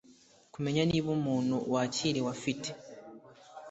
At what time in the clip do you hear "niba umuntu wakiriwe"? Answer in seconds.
0.89-2.29